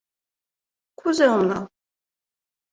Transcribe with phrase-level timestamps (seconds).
[0.99, 1.65] —Кузе ом нал.